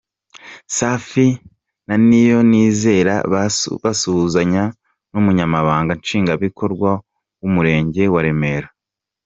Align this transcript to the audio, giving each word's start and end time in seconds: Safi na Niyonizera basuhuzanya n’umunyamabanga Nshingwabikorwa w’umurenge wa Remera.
Safi 0.75 1.27
na 1.87 1.95
Niyonizera 2.07 3.13
basuhuzanya 3.83 4.63
n’umunyamabanga 5.11 5.91
Nshingwabikorwa 5.99 6.89
w’umurenge 7.41 8.03
wa 8.15 8.21
Remera. 8.27 8.69